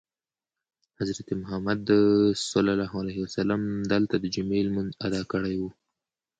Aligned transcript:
حضرت 0.99 1.27
محمد 1.41 1.77
دلته 3.91 4.15
دجمعې 4.25 4.61
لمونځ 4.67 4.89
ادا 5.07 5.21
کړی 5.31 5.53
وو. 5.57 5.69